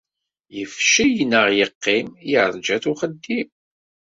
Yefcel 0.57 1.17
neɣ 1.31 1.47
yeqqim, 1.57 2.07
yerǧa-t 2.31 2.85
uxeddim. 2.91 3.49